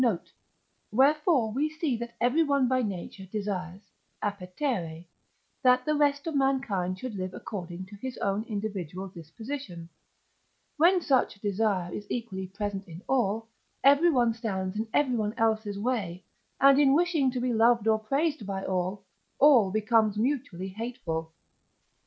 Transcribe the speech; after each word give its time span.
note); 0.01 0.31
wherefore 0.91 1.51
we 1.53 1.69
see 1.69 1.95
that 1.95 2.15
everyone 2.19 2.67
by 2.67 2.81
nature 2.81 3.23
desires 3.27 3.81
(appetere), 4.23 5.05
that 5.61 5.85
the 5.85 5.93
rest 5.93 6.25
of 6.25 6.33
mankind 6.33 6.97
should 6.97 7.13
live 7.13 7.35
according 7.35 7.85
to 7.85 7.95
his 7.97 8.17
own 8.17 8.43
individual 8.45 9.07
disposition: 9.09 9.87
when 10.77 10.99
such 11.03 11.35
a 11.35 11.39
desire 11.41 11.93
is 11.93 12.07
equally 12.09 12.47
present 12.47 12.87
in 12.87 12.99
all, 13.07 13.47
everyone 13.83 14.33
stands 14.33 14.75
in 14.75 14.87
everyone 14.91 15.35
else's 15.37 15.77
way, 15.77 16.23
and 16.59 16.79
in 16.81 16.95
wishing 16.95 17.29
to 17.29 17.39
be 17.39 17.53
loved 17.53 17.87
or 17.87 17.99
praised 17.99 18.43
by 18.43 18.65
all, 18.65 19.03
all 19.37 19.69
become 19.69 20.11
mutually 20.17 20.69
hateful. 20.69 21.31